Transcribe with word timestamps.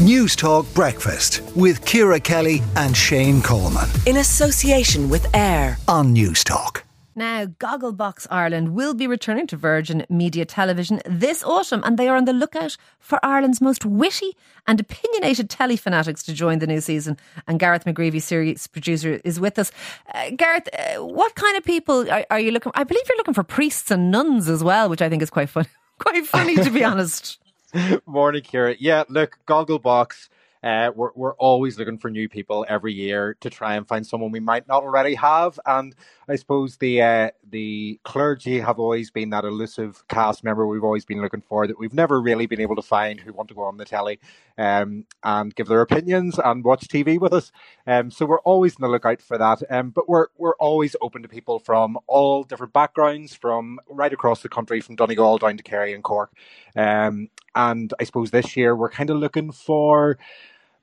News 0.00 0.34
Talk 0.34 0.64
Breakfast 0.72 1.42
with 1.54 1.84
Ciara 1.84 2.18
Kelly 2.18 2.62
and 2.74 2.96
Shane 2.96 3.42
Coleman. 3.42 3.86
In 4.06 4.16
association 4.16 5.10
with 5.10 5.26
AIR 5.36 5.76
on 5.88 6.14
News 6.14 6.42
Talk. 6.42 6.84
Now, 7.14 7.44
Gogglebox 7.44 8.26
Ireland 8.30 8.74
will 8.74 8.94
be 8.94 9.06
returning 9.06 9.46
to 9.48 9.58
Virgin 9.58 10.06
Media 10.08 10.46
Television 10.46 11.02
this 11.04 11.44
autumn, 11.44 11.82
and 11.84 11.98
they 11.98 12.08
are 12.08 12.16
on 12.16 12.24
the 12.24 12.32
lookout 12.32 12.78
for 12.98 13.22
Ireland's 13.22 13.60
most 13.60 13.84
witty 13.84 14.34
and 14.66 14.80
opinionated 14.80 15.50
telly 15.50 15.76
fanatics 15.76 16.22
to 16.22 16.32
join 16.32 16.60
the 16.60 16.66
new 16.66 16.80
season. 16.80 17.18
And 17.46 17.60
Gareth 17.60 17.84
McGreevy, 17.84 18.22
series 18.22 18.66
producer, 18.68 19.20
is 19.22 19.38
with 19.38 19.58
us. 19.58 19.70
Uh, 20.14 20.30
Gareth, 20.30 20.70
uh, 20.72 21.04
what 21.04 21.34
kind 21.34 21.58
of 21.58 21.64
people 21.64 22.10
are, 22.10 22.24
are 22.30 22.40
you 22.40 22.52
looking? 22.52 22.72
I 22.74 22.84
believe 22.84 23.04
you're 23.06 23.18
looking 23.18 23.34
for 23.34 23.44
priests 23.44 23.90
and 23.90 24.10
nuns 24.10 24.48
as 24.48 24.64
well, 24.64 24.88
which 24.88 25.02
I 25.02 25.10
think 25.10 25.20
is 25.20 25.28
quite 25.28 25.50
fun, 25.50 25.66
quite 25.98 26.24
funny 26.24 26.56
to 26.56 26.70
be 26.70 26.82
honest. 26.84 27.38
Morning, 28.06 28.42
Ciara. 28.42 28.76
Yeah, 28.78 29.04
look, 29.08 29.38
Gogglebox. 29.46 30.28
Uh, 30.62 30.90
we're 30.94 31.10
we're 31.14 31.34
always 31.36 31.78
looking 31.78 31.96
for 31.96 32.10
new 32.10 32.28
people 32.28 32.66
every 32.68 32.92
year 32.92 33.34
to 33.40 33.48
try 33.48 33.76
and 33.76 33.88
find 33.88 34.06
someone 34.06 34.30
we 34.30 34.40
might 34.40 34.68
not 34.68 34.82
already 34.82 35.14
have, 35.14 35.58
and 35.64 35.94
I 36.28 36.36
suppose 36.36 36.76
the 36.76 37.00
uh, 37.00 37.30
the 37.48 37.98
clergy 38.04 38.60
have 38.60 38.78
always 38.78 39.10
been 39.10 39.30
that 39.30 39.44
elusive 39.44 40.04
cast 40.08 40.44
member 40.44 40.66
we've 40.66 40.84
always 40.84 41.06
been 41.06 41.22
looking 41.22 41.40
for 41.40 41.66
that 41.66 41.78
we've 41.78 41.94
never 41.94 42.20
really 42.20 42.46
been 42.46 42.60
able 42.60 42.76
to 42.76 42.82
find 42.82 43.18
who 43.20 43.32
want 43.32 43.48
to 43.48 43.54
go 43.54 43.62
on 43.62 43.78
the 43.78 43.86
telly 43.86 44.20
um, 44.60 45.06
and 45.24 45.54
give 45.54 45.68
their 45.68 45.80
opinions 45.80 46.38
and 46.38 46.62
watch 46.62 46.86
TV 46.86 47.18
with 47.18 47.32
us. 47.32 47.50
Um, 47.86 48.10
so 48.10 48.26
we're 48.26 48.40
always 48.40 48.76
on 48.76 48.82
the 48.82 48.88
lookout 48.88 49.22
for 49.22 49.38
that. 49.38 49.62
Um, 49.70 49.88
but 49.90 50.06
we're 50.06 50.26
we're 50.36 50.56
always 50.56 50.94
open 51.00 51.22
to 51.22 51.28
people 51.28 51.58
from 51.58 51.98
all 52.06 52.44
different 52.44 52.74
backgrounds, 52.74 53.34
from 53.34 53.80
right 53.88 54.12
across 54.12 54.42
the 54.42 54.50
country, 54.50 54.82
from 54.82 54.96
Donegal 54.96 55.38
down 55.38 55.56
to 55.56 55.62
Kerry 55.62 55.94
and 55.94 56.04
Cork. 56.04 56.30
Um, 56.76 57.30
and 57.54 57.92
I 57.98 58.04
suppose 58.04 58.30
this 58.30 58.54
year 58.54 58.76
we're 58.76 58.90
kind 58.90 59.08
of 59.08 59.16
looking 59.16 59.50
for 59.50 60.18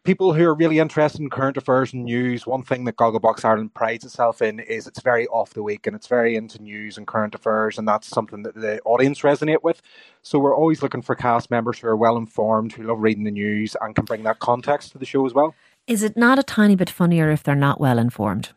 people 0.07 0.31
who 0.31 0.45
are 0.45 0.53
really 0.53 0.79
interested 0.79 1.20
in 1.20 1.29
current 1.29 1.57
affairs 1.57 1.91
and 1.91 2.05
news, 2.05 2.47
one 2.47 2.63
thing 2.63 2.86
that 2.86 2.95
Gogglebox 2.95 3.44
Ireland 3.44 3.73
prides 3.73 4.05
itself 4.05 4.41
in 4.41 4.61
is 4.61 4.88
it's 4.88 5.02
very 5.02 5.27
off 5.27 5.53
the 5.53 5.61
week 5.61 5.86
and 5.86 5.97
it's 5.97 6.08
very 6.08 6.38
into 6.38 6.61
news 6.61 6.97
and 6.97 7.05
current 7.05 7.36
affairs, 7.36 7.77
and 7.77 7.86
that's 7.86 8.08
something 8.08 8.44
that 8.44 8.55
the 8.55 8.80
audience 8.83 9.19
resonate 9.19 9.64
with. 9.64 9.81
So 10.22 10.39
we're 10.39 10.55
always 10.55 10.81
looking 10.81 11.02
for 11.02 11.14
cast 11.14 11.52
members 11.52 11.80
who 11.80 11.89
are 11.89 11.97
well 11.97 12.16
informed, 12.16 12.72
who 12.72 12.83
love 12.83 13.02
reading 13.02 13.25
the 13.25 13.31
news, 13.31 13.75
and 13.81 13.94
can 13.94 14.05
bring 14.05 14.23
that 14.23 14.39
context 14.39 14.94
to 14.94 14.97
the 14.97 15.05
show 15.05 15.25
as 15.25 15.33
well. 15.33 15.53
Is 15.88 16.03
it 16.03 16.16
not 16.16 16.39
a 16.39 16.44
tiny 16.44 16.75
bit 16.75 16.89
funnier 16.89 17.30
if 17.30 17.44
they're 17.44 17.53
not 17.53 17.81
well 17.81 17.99
informed? 17.99 18.52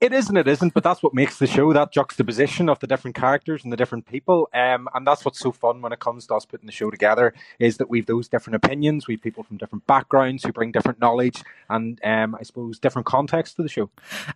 It 0.00 0.14
is 0.14 0.30
and 0.30 0.38
it 0.38 0.48
isn't, 0.48 0.72
but 0.72 0.82
that's 0.82 1.02
what 1.02 1.12
makes 1.12 1.38
the 1.38 1.46
show 1.46 1.74
that 1.74 1.92
juxtaposition 1.92 2.70
of 2.70 2.78
the 2.78 2.86
different 2.86 3.14
characters 3.14 3.64
and 3.64 3.70
the 3.70 3.76
different 3.76 4.06
people. 4.06 4.48
Um, 4.54 4.88
and 4.94 5.06
that's 5.06 5.26
what's 5.26 5.38
so 5.38 5.52
fun 5.52 5.82
when 5.82 5.92
it 5.92 5.98
comes 5.98 6.26
to 6.28 6.34
us 6.36 6.46
putting 6.46 6.64
the 6.64 6.72
show 6.72 6.90
together 6.90 7.34
is 7.58 7.76
that 7.76 7.90
we've 7.90 8.06
those 8.06 8.26
different 8.26 8.56
opinions, 8.56 9.06
we've 9.06 9.20
people 9.20 9.42
from 9.42 9.58
different 9.58 9.86
backgrounds 9.86 10.42
who 10.42 10.52
bring 10.52 10.72
different 10.72 11.00
knowledge 11.00 11.42
and 11.68 12.00
um, 12.02 12.34
I 12.34 12.44
suppose 12.44 12.78
different 12.78 13.04
context 13.04 13.56
to 13.56 13.62
the 13.62 13.68
show. 13.68 13.90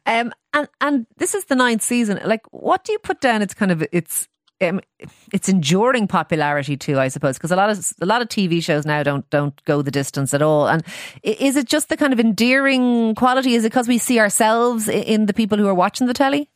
Um, 0.05 0.35
and 0.53 0.69
and 0.83 1.07
this 1.17 1.35
is 1.35 1.47
the 1.47 1.57
ninth 1.57 1.83
season. 1.83 2.21
Like, 2.25 2.43
what 2.51 2.85
do 2.85 2.93
you 2.93 2.99
put 2.99 3.23
down? 3.23 3.41
It's 3.41 3.55
kind 3.55 3.73
of 3.73 3.83
it's 3.91 4.29
um, 4.61 4.81
its 5.33 5.49
enduring 5.49 6.07
popularity 6.07 6.77
too, 6.77 6.99
I 6.99 7.09
suppose, 7.09 7.37
because 7.37 7.51
a 7.51 7.57
lot 7.57 7.71
of 7.71 7.93
a 8.01 8.07
lot 8.07 8.23
of 8.23 8.29
TV 8.29 8.63
shows 8.63 8.87
now 8.87 9.03
don't 9.03 9.29
don't 9.31 9.63
go 9.65 9.83
the 9.83 9.91
distance 9.91 10.33
at 10.33 10.43
all. 10.43 10.69
And 10.69 10.85
is 11.23 11.57
it 11.57 11.67
just 11.67 11.89
the 11.89 11.97
kind 11.97 12.13
of 12.13 12.21
endearing 12.21 13.15
quality? 13.15 13.55
Is 13.55 13.65
it 13.65 13.71
because 13.71 13.89
we 13.89 13.99
see 13.99 14.19
ourselves 14.21 14.89
in 14.89 15.27
the 15.27 15.35
people 15.35 15.59
who 15.59 15.67
are 15.67 15.75
watching 15.75 16.07
the 16.07 16.15
telly? 16.15 16.49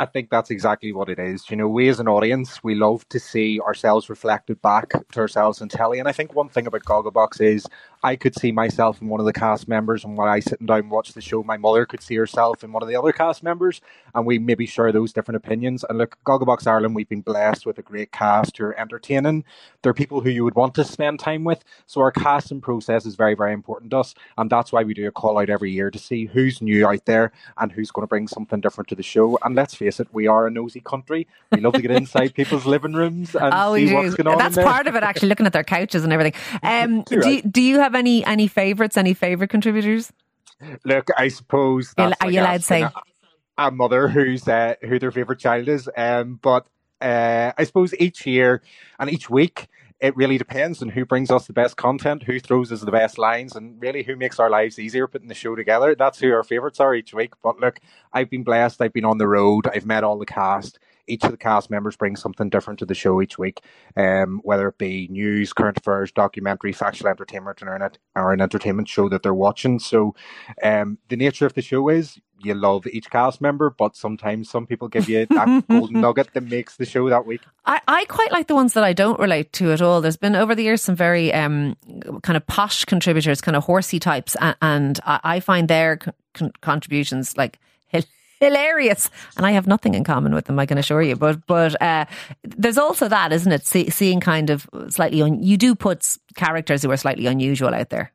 I 0.00 0.06
think 0.06 0.30
that's 0.30 0.50
exactly 0.50 0.92
what 0.92 1.08
it 1.08 1.18
is. 1.18 1.50
You 1.50 1.56
know, 1.56 1.66
we 1.66 1.88
as 1.88 1.98
an 1.98 2.06
audience, 2.06 2.62
we 2.62 2.76
love 2.76 3.08
to 3.08 3.18
see 3.18 3.58
ourselves 3.58 4.08
reflected 4.08 4.62
back 4.62 4.92
to 5.10 5.20
ourselves 5.20 5.60
in 5.60 5.68
telly. 5.68 5.98
And 5.98 6.06
I 6.06 6.12
think 6.12 6.36
one 6.36 6.48
thing 6.48 6.68
about 6.68 6.84
Gogglebox 6.84 7.40
is 7.40 7.66
I 8.04 8.14
could 8.14 8.38
see 8.38 8.52
myself 8.52 9.02
in 9.02 9.08
one 9.08 9.18
of 9.18 9.26
the 9.26 9.32
cast 9.32 9.66
members, 9.66 10.04
and 10.04 10.16
when 10.16 10.28
I 10.28 10.38
sit 10.38 10.64
down 10.64 10.78
and 10.78 10.90
watch 10.90 11.14
the 11.14 11.20
show, 11.20 11.42
my 11.42 11.56
mother 11.56 11.84
could 11.84 12.00
see 12.00 12.14
herself 12.14 12.62
in 12.62 12.70
one 12.70 12.80
of 12.80 12.88
the 12.88 12.94
other 12.94 13.10
cast 13.10 13.42
members, 13.42 13.80
and 14.14 14.24
we 14.24 14.38
maybe 14.38 14.66
share 14.66 14.92
those 14.92 15.12
different 15.12 15.44
opinions. 15.44 15.84
And 15.88 15.98
look, 15.98 16.16
Gogglebox 16.24 16.68
Ireland, 16.68 16.94
we've 16.94 17.08
been 17.08 17.22
blessed 17.22 17.66
with 17.66 17.78
a 17.78 17.82
great 17.82 18.12
cast 18.12 18.56
who 18.56 18.66
are 18.66 18.78
entertaining. 18.78 19.42
They're 19.82 19.94
people 19.94 20.20
who 20.20 20.30
you 20.30 20.44
would 20.44 20.54
want 20.54 20.76
to 20.76 20.84
spend 20.84 21.18
time 21.18 21.42
with. 21.42 21.64
So 21.86 22.00
our 22.02 22.12
casting 22.12 22.60
process 22.60 23.04
is 23.04 23.16
very, 23.16 23.34
very 23.34 23.52
important 23.52 23.90
to 23.90 23.98
us, 23.98 24.14
and 24.36 24.48
that's 24.48 24.70
why 24.70 24.84
we 24.84 24.94
do 24.94 25.08
a 25.08 25.10
call 25.10 25.40
out 25.40 25.50
every 25.50 25.72
year 25.72 25.90
to 25.90 25.98
see 25.98 26.26
who's 26.26 26.62
new 26.62 26.86
out 26.86 27.04
there 27.06 27.32
and 27.56 27.72
who's 27.72 27.90
going 27.90 28.04
to 28.04 28.08
bring 28.08 28.28
something 28.28 28.60
different 28.60 28.86
to 28.90 28.94
the 28.94 29.02
show. 29.02 29.36
And 29.42 29.56
let's 29.56 29.74
face 29.74 29.87
it, 29.88 30.08
we 30.12 30.26
are 30.26 30.46
a 30.46 30.50
nosy 30.50 30.80
country. 30.80 31.26
We 31.52 31.60
love 31.60 31.74
to 31.74 31.82
get 31.82 31.90
inside 31.90 32.34
people's 32.40 32.66
living 32.66 32.92
rooms 32.92 33.34
and 33.34 33.52
oh, 33.54 33.74
see 33.76 33.92
what's 33.92 34.14
going 34.14 34.26
on. 34.28 34.38
That's 34.38 34.56
part 34.56 34.86
of 34.86 34.94
it, 34.94 35.02
actually, 35.02 35.28
looking 35.28 35.46
at 35.46 35.52
their 35.52 35.64
couches 35.64 36.04
and 36.04 36.12
everything. 36.12 36.34
Um, 36.62 37.02
do, 37.02 37.40
do 37.42 37.62
you 37.62 37.80
have 37.80 37.94
any 37.94 38.24
any 38.24 38.46
favourites? 38.46 38.96
Any 38.96 39.14
favourite 39.14 39.50
contributors? 39.50 40.12
Look, 40.84 41.08
I 41.16 41.28
suppose 41.28 41.94
are 41.96 42.30
you 42.30 42.40
allowed 42.40 42.58
to 42.58 42.62
say 42.62 42.82
a, 42.82 42.92
a 43.56 43.70
mother 43.70 44.08
who's 44.08 44.46
uh, 44.46 44.74
who 44.82 44.98
their 44.98 45.10
favourite 45.10 45.38
child 45.38 45.68
is? 45.68 45.88
Um, 45.96 46.38
but 46.42 46.66
uh, 47.00 47.52
I 47.56 47.64
suppose 47.64 47.94
each 47.98 48.26
year 48.26 48.62
and 48.98 49.10
each 49.10 49.30
week 49.30 49.68
it 50.00 50.16
really 50.16 50.38
depends 50.38 50.80
on 50.82 50.90
who 50.90 51.04
brings 51.04 51.30
us 51.30 51.46
the 51.46 51.52
best 51.52 51.76
content, 51.76 52.22
who 52.22 52.38
throws 52.38 52.70
us 52.70 52.80
the 52.82 52.90
best 52.92 53.18
lines, 53.18 53.56
and 53.56 53.80
really 53.80 54.02
who 54.04 54.16
makes 54.16 54.38
our 54.38 54.50
lives 54.50 54.78
easier 54.78 55.08
putting 55.08 55.28
the 55.28 55.34
show 55.34 55.56
together. 55.56 55.94
That's 55.94 56.20
who 56.20 56.32
our 56.32 56.44
favourites 56.44 56.80
are 56.80 56.94
each 56.94 57.12
week. 57.12 57.34
But 57.42 57.58
look, 57.58 57.80
I've 58.12 58.30
been 58.30 58.44
blessed. 58.44 58.80
I've 58.80 58.92
been 58.92 59.04
on 59.04 59.18
the 59.18 59.26
road. 59.26 59.66
I've 59.66 59.86
met 59.86 60.04
all 60.04 60.18
the 60.18 60.26
cast 60.26 60.78
each 61.08 61.24
of 61.24 61.30
the 61.30 61.36
cast 61.36 61.70
members 61.70 61.96
brings 61.96 62.20
something 62.20 62.48
different 62.48 62.78
to 62.78 62.86
the 62.86 62.94
show 62.94 63.20
each 63.20 63.38
week, 63.38 63.60
um, 63.96 64.40
whether 64.44 64.68
it 64.68 64.78
be 64.78 65.08
news, 65.10 65.52
current 65.52 65.78
affairs, 65.78 66.12
documentary, 66.12 66.72
factual 66.72 67.08
entertainment, 67.08 67.62
or 67.62 67.74
an, 67.74 67.90
or 68.14 68.32
an 68.32 68.40
entertainment 68.40 68.88
show 68.88 69.08
that 69.08 69.22
they're 69.22 69.34
watching. 69.34 69.78
So, 69.78 70.14
um, 70.62 70.98
the 71.08 71.16
nature 71.16 71.46
of 71.46 71.54
the 71.54 71.62
show 71.62 71.88
is 71.88 72.20
you 72.40 72.54
love 72.54 72.86
each 72.86 73.10
cast 73.10 73.40
member, 73.40 73.70
but 73.70 73.96
sometimes 73.96 74.48
some 74.48 74.66
people 74.66 74.88
give 74.88 75.08
you 75.08 75.26
that 75.26 75.64
golden 75.70 76.00
nugget 76.00 76.32
that 76.34 76.42
makes 76.42 76.76
the 76.76 76.86
show 76.86 77.08
that 77.08 77.26
week. 77.26 77.40
I, 77.64 77.80
I 77.88 78.04
quite 78.06 78.32
like 78.32 78.46
the 78.46 78.54
ones 78.54 78.74
that 78.74 78.84
I 78.84 78.92
don't 78.92 79.18
relate 79.18 79.52
to 79.54 79.72
at 79.72 79.82
all. 79.82 80.00
There's 80.00 80.16
been 80.16 80.36
over 80.36 80.54
the 80.54 80.62
years 80.62 80.82
some 80.82 80.96
very 80.96 81.32
um, 81.32 81.76
kind 82.22 82.36
of 82.36 82.46
posh 82.46 82.84
contributors, 82.84 83.40
kind 83.40 83.56
of 83.56 83.64
horsey 83.64 83.98
types, 83.98 84.36
and, 84.40 84.56
and 84.62 85.00
I, 85.04 85.20
I, 85.24 85.40
find 85.40 85.68
their 85.68 85.98
con- 86.34 86.52
contributions 86.60 87.36
like 87.36 87.58
hilarious. 88.40 89.10
And 89.36 89.46
I 89.46 89.52
have 89.52 89.66
nothing 89.66 89.94
in 89.94 90.04
common 90.04 90.34
with 90.34 90.46
them, 90.46 90.58
I 90.58 90.66
can 90.66 90.78
assure 90.78 91.02
you. 91.02 91.16
But 91.16 91.46
but 91.46 91.80
uh, 91.82 92.06
there's 92.42 92.78
also 92.78 93.08
that, 93.08 93.32
isn't 93.32 93.52
it? 93.52 93.66
See, 93.66 93.90
seeing 93.90 94.20
kind 94.20 94.50
of 94.50 94.68
slightly 94.88 95.22
un- 95.22 95.42
you 95.42 95.56
do 95.56 95.74
put 95.74 96.18
characters 96.34 96.82
who 96.82 96.90
are 96.90 96.96
slightly 96.96 97.26
unusual 97.26 97.74
out 97.74 97.90
there. 97.90 98.12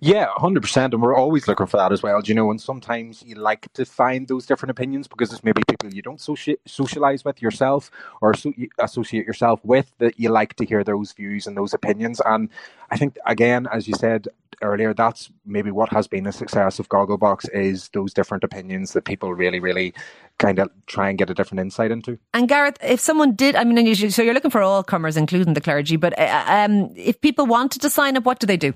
Yeah, 0.00 0.26
hundred 0.34 0.62
percent, 0.62 0.92
and 0.92 1.02
we're 1.02 1.16
always 1.16 1.48
looking 1.48 1.66
for 1.66 1.76
that 1.76 1.92
as 1.92 2.02
well. 2.02 2.20
Do 2.20 2.28
you 2.28 2.34
know? 2.34 2.50
And 2.50 2.60
sometimes 2.60 3.22
you 3.22 3.36
like 3.36 3.72
to 3.74 3.84
find 3.84 4.26
those 4.28 4.44
different 4.44 4.70
opinions 4.70 5.06
because 5.08 5.32
it's 5.32 5.44
maybe 5.44 5.62
people 5.68 5.92
you 5.92 6.02
don't 6.02 6.18
soci- 6.18 6.58
socialize 6.66 7.24
with 7.24 7.40
yourself 7.40 7.90
or 8.20 8.34
so 8.34 8.52
associate 8.78 9.26
yourself 9.26 9.64
with 9.64 9.90
that 9.98 10.18
you 10.18 10.28
like 10.28 10.54
to 10.56 10.64
hear 10.64 10.84
those 10.84 11.12
views 11.12 11.46
and 11.46 11.56
those 11.56 11.72
opinions. 11.72 12.20
And 12.26 12.50
I 12.90 12.96
think 12.96 13.16
again, 13.26 13.68
as 13.72 13.88
you 13.88 13.94
said 13.94 14.28
earlier, 14.62 14.94
that's 14.94 15.30
maybe 15.44 15.70
what 15.70 15.90
has 15.90 16.06
been 16.06 16.24
the 16.24 16.32
success 16.32 16.78
of 16.78 16.88
Gogglebox 16.88 17.48
is 17.52 17.88
those 17.90 18.12
different 18.12 18.44
opinions 18.44 18.92
that 18.92 19.04
people 19.04 19.34
really, 19.34 19.60
really 19.60 19.94
kind 20.38 20.58
of 20.58 20.70
try 20.86 21.08
and 21.08 21.18
get 21.18 21.30
a 21.30 21.34
different 21.34 21.60
insight 21.60 21.90
into. 21.90 22.18
And 22.34 22.48
Gareth, 22.48 22.78
if 22.82 23.00
someone 23.00 23.34
did, 23.34 23.56
I 23.56 23.64
mean, 23.64 23.94
so 24.10 24.22
you're 24.22 24.34
looking 24.34 24.50
for 24.50 24.62
all 24.62 24.82
comers, 24.82 25.16
including 25.16 25.54
the 25.54 25.60
clergy, 25.60 25.96
but 25.96 26.18
uh, 26.18 26.44
um, 26.46 26.92
if 26.96 27.20
people 27.20 27.46
wanted 27.46 27.82
to 27.82 27.90
sign 27.90 28.16
up, 28.16 28.24
what 28.24 28.38
do 28.38 28.46
they 28.46 28.56
do? 28.56 28.74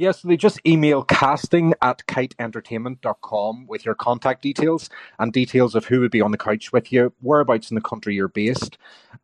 Yeah, 0.00 0.12
so 0.12 0.28
they 0.28 0.38
just 0.38 0.66
email 0.66 1.02
casting 1.02 1.74
at 1.82 2.06
kiteentertainment.com 2.06 3.66
with 3.66 3.84
your 3.84 3.94
contact 3.94 4.40
details 4.40 4.88
and 5.18 5.30
details 5.30 5.74
of 5.74 5.84
who 5.84 6.00
would 6.00 6.10
be 6.10 6.22
on 6.22 6.30
the 6.30 6.38
couch 6.38 6.72
with 6.72 6.90
you, 6.90 7.12
whereabouts 7.20 7.70
in 7.70 7.74
the 7.74 7.82
country 7.82 8.14
you're 8.14 8.28
based. 8.28 8.78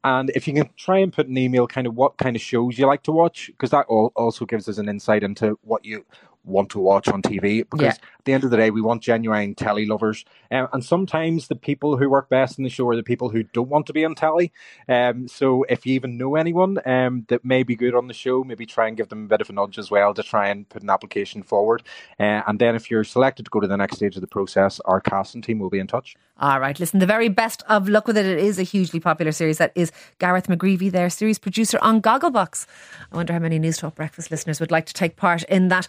And 0.04 0.30
if 0.34 0.46
you 0.46 0.52
can 0.52 0.68
try 0.76 0.98
and 0.98 1.10
put 1.10 1.28
an 1.28 1.38
email 1.38 1.66
kind 1.66 1.86
of 1.86 1.94
what 1.94 2.18
kind 2.18 2.36
of 2.36 2.42
shows 2.42 2.78
you 2.78 2.86
like 2.86 3.04
to 3.04 3.12
watch, 3.12 3.46
because 3.46 3.70
that 3.70 3.86
also 3.86 4.44
gives 4.44 4.68
us 4.68 4.76
an 4.76 4.90
insight 4.90 5.22
into 5.22 5.58
what 5.62 5.82
you 5.82 6.04
want 6.46 6.70
to 6.70 6.78
watch 6.78 7.08
on 7.08 7.22
TV 7.22 7.68
because 7.68 7.80
yeah. 7.80 7.88
at 7.88 8.24
the 8.24 8.32
end 8.32 8.44
of 8.44 8.50
the 8.50 8.56
day, 8.56 8.70
we 8.70 8.80
want 8.80 9.02
genuine 9.02 9.54
telly 9.54 9.84
lovers. 9.84 10.24
Um, 10.50 10.68
and 10.72 10.84
sometimes 10.84 11.48
the 11.48 11.56
people 11.56 11.96
who 11.96 12.08
work 12.08 12.28
best 12.28 12.58
in 12.58 12.64
the 12.64 12.70
show 12.70 12.88
are 12.88 12.96
the 12.96 13.02
people 13.02 13.28
who 13.28 13.42
don't 13.42 13.68
want 13.68 13.86
to 13.86 13.92
be 13.92 14.04
on 14.04 14.14
telly. 14.14 14.52
Um, 14.88 15.28
so 15.28 15.64
if 15.64 15.84
you 15.84 15.94
even 15.94 16.16
know 16.16 16.36
anyone 16.36 16.78
um, 16.86 17.26
that 17.28 17.44
may 17.44 17.62
be 17.62 17.76
good 17.76 17.94
on 17.94 18.08
the 18.08 18.14
show, 18.14 18.44
maybe 18.44 18.66
try 18.66 18.88
and 18.88 18.96
give 18.96 19.08
them 19.08 19.24
a 19.24 19.28
bit 19.28 19.40
of 19.40 19.50
a 19.50 19.52
nudge 19.52 19.78
as 19.78 19.90
well 19.90 20.14
to 20.14 20.22
try 20.22 20.48
and 20.48 20.68
put 20.68 20.82
an 20.82 20.90
application 20.90 21.42
forward. 21.42 21.82
Uh, 22.18 22.42
and 22.46 22.58
then 22.58 22.74
if 22.74 22.90
you're 22.90 23.04
selected 23.04 23.44
to 23.44 23.50
go 23.50 23.60
to 23.60 23.66
the 23.66 23.76
next 23.76 23.96
stage 23.96 24.14
of 24.14 24.20
the 24.20 24.26
process, 24.26 24.80
our 24.84 25.00
casting 25.00 25.42
team 25.42 25.58
will 25.58 25.70
be 25.70 25.78
in 25.78 25.86
touch. 25.86 26.16
All 26.38 26.60
right, 26.60 26.78
listen, 26.78 27.00
the 27.00 27.06
very 27.06 27.28
best 27.28 27.62
of 27.68 27.88
luck 27.88 28.06
with 28.06 28.18
it. 28.18 28.26
It 28.26 28.38
is 28.38 28.58
a 28.58 28.62
hugely 28.62 29.00
popular 29.00 29.32
series. 29.32 29.56
That 29.56 29.72
is 29.74 29.90
Gareth 30.18 30.48
McGreevy, 30.48 30.90
their 30.90 31.08
series 31.08 31.38
producer 31.38 31.78
on 31.80 32.02
Gogglebox. 32.02 32.66
I 33.10 33.16
wonder 33.16 33.32
how 33.32 33.38
many 33.38 33.58
News 33.58 33.78
Talk 33.78 33.94
Breakfast 33.94 34.30
listeners 34.30 34.60
would 34.60 34.70
like 34.70 34.84
to 34.86 34.92
take 34.92 35.16
part 35.16 35.44
in 35.44 35.68
that. 35.68 35.88